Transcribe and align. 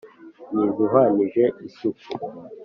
ni 0.53 0.61
izihwanije 0.69 1.43
isuku 1.67 2.05